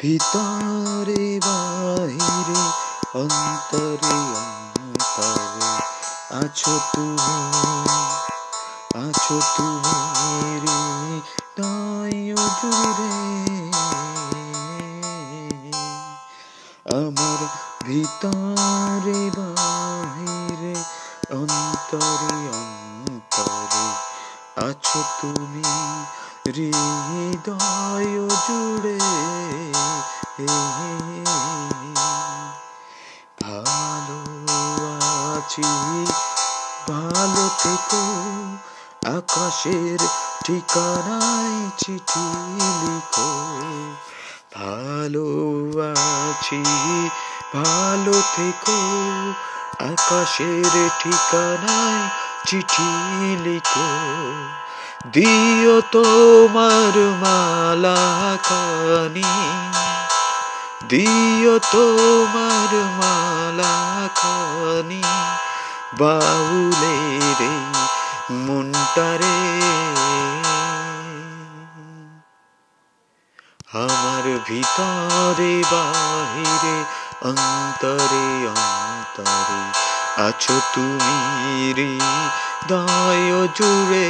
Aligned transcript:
ভিতরে 0.00 1.24
বাহিরে 1.46 2.62
অন্তরে 3.14 4.18
অন্তরে 4.40 5.70
আছো 6.40 6.74
তুমি 6.92 7.36
আছো 8.98 9.36
তুমি 9.56 9.98
রে 10.62 10.78
হৃদয় 11.00 12.18
জুড়ে 12.60 13.14
আমার 16.98 17.40
ভিতরে 17.86 19.20
বাহিরে 19.38 20.74
অন্তরে 21.32 22.36
অন্তরে 22.60 23.86
আছো 24.68 25.00
তুমি 25.20 25.64
হৃদয় 26.46 28.12
জুড়ে। 28.46 29.39
ভালো 33.42 34.18
আছি? 35.38 35.62
ভালো 36.88 37.48
থেকো, 37.62 38.02
আকাশের 39.16 39.98
ঠিকানায় 40.44 41.70
চিঠি 41.78 42.26
লিখো। 42.82 43.30
ভালো 44.56 45.26
আছি, 45.82 46.62
ভালো 47.54 48.22
থেকো, 48.36 48.78
আকাশের 49.84 50.90
ঠিকানায় 51.00 52.08
চিঠি 52.46 52.90
লিখো। 53.44 53.88
দিও 55.12 55.80
তোমার 55.80 56.94
মালা 56.98 58.38
খানি 58.42 59.79
দিও 60.90 61.54
তোমার 61.72 62.72
মালা 62.98 63.76
খানি 64.14 65.02
বাউলে 65.98 66.96
রে 67.40 67.54
মনটারে। 68.46 69.38
আমার 73.84 74.24
ভিতরে 74.46 75.54
বাহিরে, 75.72 76.76
অন্তরে 77.28 78.28
অন্তরে 78.54 79.62
আছো 80.22 80.56
তুমি 80.74 81.18
রে 81.72 81.90
হৃদয় 82.70 83.48
জুড়ে। 83.56 84.08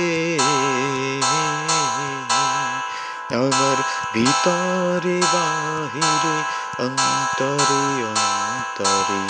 আমার 3.35 3.77
ভিতরে 4.15 5.21
বাহিরে 5.35 6.37
অন্তরে 6.83 7.85
অন্তরে 8.05 9.23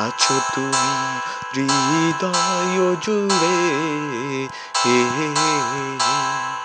আছো 0.00 0.40
তুমি 0.54 1.08
হৃদয় 1.56 2.96
জুড়ে। 3.02 3.58
হে। 4.84 6.57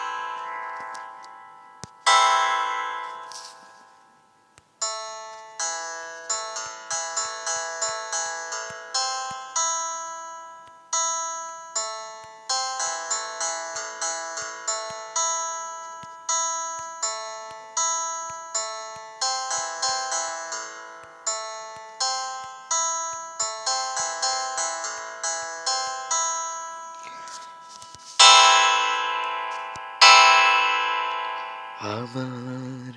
আমার 32.16 32.96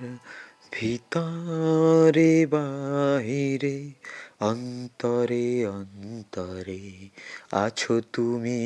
ভিতরে 0.72 2.46
বাহিরে, 2.46 3.78
অন্তরে 4.40 5.66
অন্তরে 5.66 6.84
আছো 7.52 8.00
তুমি। 8.12 8.62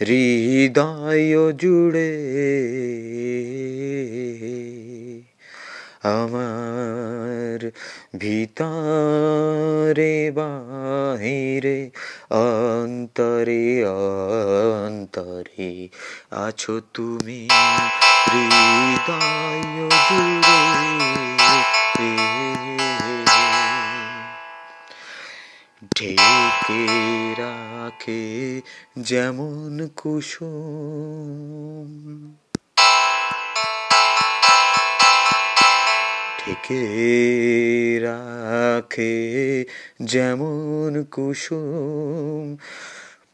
হৃদয় 0.00 1.52
জুড়ে 1.52 2.12
আমার 6.02 7.58
ভিতরে 8.18 10.14
বাহিরে, 10.30 11.90
অন্তরে 12.30 13.84
অন্তরে 14.76 15.88
আছো 16.30 16.80
তুমি। 16.94 17.48
ঢেকে 25.94 27.34
রাখে 27.38 28.62
যেমন 28.98 29.88
কুসুম। 29.96 31.88
ঢেকে 36.38 38.00
রাখে 38.02 39.64
যেমন 40.02 41.04
কুসুম। 41.10 42.56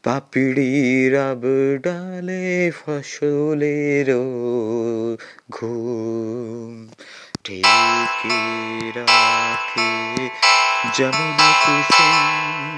পাপিড়ির 0.09 1.17
ডালে 1.81 2.71
ফসলের 2.71 4.07
ঘুম। 5.51 6.87
ঢেকে 7.43 8.39
রাখে 8.99 9.91
যেমন 10.97 11.37
কুসুম। 11.65 12.77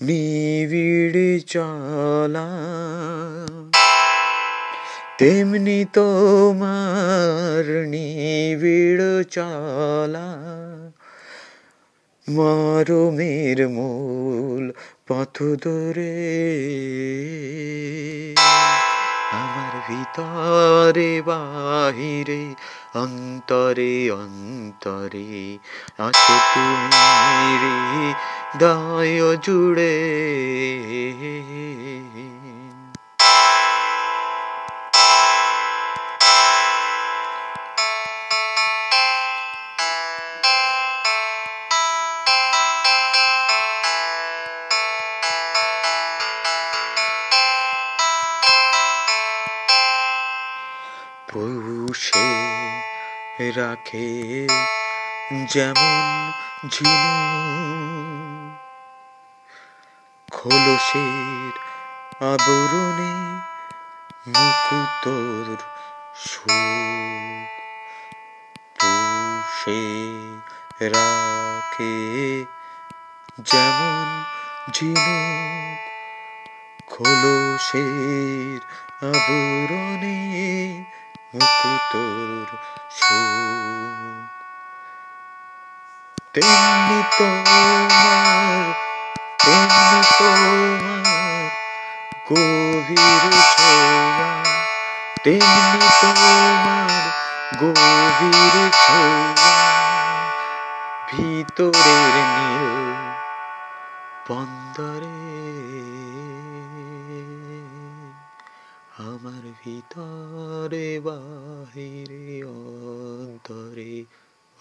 নিবিড় 0.01 1.39
চলা 1.39 2.49
তেমনি 5.17 5.85
তোমার 5.93 7.65
নিবিড় 7.87 9.23
চলা, 9.23 10.29
মরমের 12.27 13.67
মূল 13.67 14.71
পথ 15.07 15.35
ধরে 15.63 16.15
আমার 19.31 19.73
ভিতরে 19.87 21.21
বাহিরে, 21.21 22.43
অন্তরে 22.95 24.11
অন্তরে 24.11 25.57
আছো 25.99 26.35
তুমি, 26.53 27.03
হৃদয় 27.61 29.37
জুড়ে। 29.43 29.95
রাখে 53.51 54.47
যেমন 55.47 56.31
ঝিনু। 56.69 57.38
খোলসের 60.31 61.51
আবরণে 62.23 63.13
মুকুতর 64.27 65.55
সুখ 66.15 66.47
পুষে 68.79 69.83
রাখে 70.79 71.95
যেমন 73.44 74.23
ঝিনুক 74.73 75.79
খোলসের 76.88 78.59
আবরণে 79.01 80.17
মুকুতর 81.37 82.47
তেমনি 86.33 86.99
তোমার 87.17 88.65
তেমনি 89.43 90.01
তোমার 90.17 91.45
গভীর 92.29 93.23
ছোঁয়া। 93.51 94.29
তেমনি 95.23 95.87
তোমার 96.01 97.03
গভীর 97.61 98.55
ছোঁয়া। 98.83 99.53
ভিতরের 101.09 102.15
নীল 102.35 102.65
বন্দরে 104.27 105.16
ভিতরে 109.63 110.99
বাহিরে 110.99 112.44
অন্তরে 112.44 114.05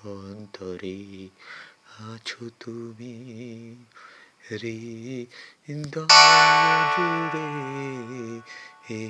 অন্তরে 0.04 1.28
আছো 1.98 2.50
তুমি। 2.60 3.14
রে 4.52 5.26
জুড়ে 6.96 7.46
হে। 8.88 9.02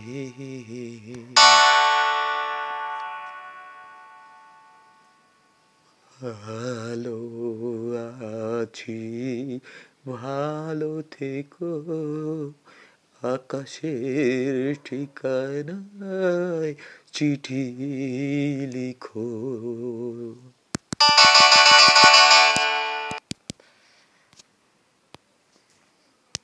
ভালো 6.20 7.16
আছি 8.60 9.00
ভালো 10.06 11.02
থেকো। 11.10 11.72
আকাশের 13.22 14.76
ঠিকানায় 14.84 16.74
চিঠি 17.12 17.64
লিখো। 18.72 19.28